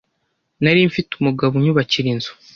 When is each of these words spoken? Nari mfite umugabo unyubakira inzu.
Nari 0.63 0.79
mfite 0.89 1.11
umugabo 1.15 1.53
unyubakira 1.55 2.07
inzu. 2.13 2.31